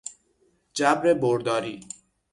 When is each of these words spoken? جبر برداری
جبر 0.73 1.13
برداری 1.13 1.87